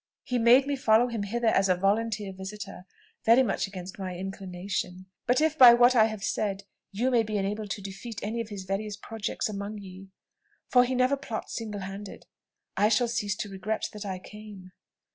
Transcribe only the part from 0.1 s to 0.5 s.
He